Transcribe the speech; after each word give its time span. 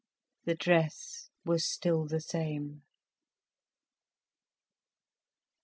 The 0.45 0.55
dress 0.55 1.29
was 1.45 1.63
still 1.63 2.07
the 2.07 2.21
same. 2.21 2.81